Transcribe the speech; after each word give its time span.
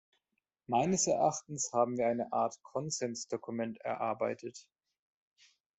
Meines 0.65 1.05
Erachtens 1.05 1.71
haben 1.73 1.95
wir 1.95 2.07
eine 2.07 2.33
Art 2.33 2.57
Konsensdokument 2.63 3.79
erarbeitet. 3.81 4.65